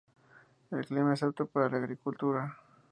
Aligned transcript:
El 0.71 0.83
clima 0.87 1.13
es 1.13 1.21
apto 1.21 1.45
para 1.45 1.69
la 1.69 1.77
agricultura. 1.77 2.57